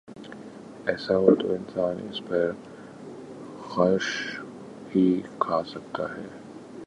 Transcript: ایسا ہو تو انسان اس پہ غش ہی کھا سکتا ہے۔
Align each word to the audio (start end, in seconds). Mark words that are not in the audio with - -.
ایسا 0.85 1.15
ہو 1.17 1.35
تو 1.35 1.51
انسان 1.53 1.95
اس 2.09 2.21
پہ 2.25 2.41
غش 3.69 4.07
ہی 4.95 5.05
کھا 5.39 5.61
سکتا 5.67 6.03
ہے۔ 6.15 6.27